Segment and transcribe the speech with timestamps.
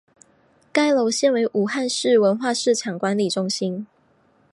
[0.73, 3.85] 该楼现为武汉市文化市场管理中心。